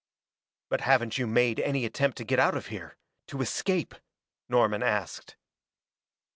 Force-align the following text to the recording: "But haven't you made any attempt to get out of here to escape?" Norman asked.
"But 0.69 0.81
haven't 0.81 1.19
you 1.19 1.27
made 1.27 1.59
any 1.59 1.85
attempt 1.85 2.17
to 2.17 2.23
get 2.23 2.39
out 2.39 2.57
of 2.57 2.69
here 2.73 2.97
to 3.27 3.39
escape?" 3.41 3.93
Norman 4.49 4.81
asked. 4.81 5.35